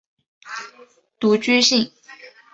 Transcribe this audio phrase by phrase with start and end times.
[1.19, 1.93] 独居性。